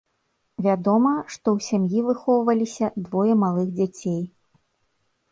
[0.67, 4.17] Вядома, што ў сям'і выхоўваліся двое малых дзяцей.